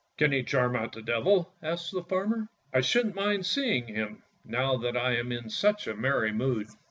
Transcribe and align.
"Can 0.17 0.31
he 0.31 0.41
charm 0.41 0.75
out 0.75 0.93
the 0.93 1.03
Devil?" 1.03 1.53
asked 1.61 1.91
the 1.91 2.01
farmer. 2.01 2.49
"I 2.73 2.81
shouldn't 2.81 3.13
mind 3.13 3.45
seeing 3.45 3.85
him, 3.85 4.23
now 4.43 4.75
that 4.77 4.97
I 4.97 5.15
am 5.17 5.31
in 5.31 5.47
such 5.51 5.85
a 5.85 5.93
merry 5.93 6.31
mood." 6.31 6.69